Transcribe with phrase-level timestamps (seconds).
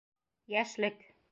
[0.55, 1.07] Йәшлек!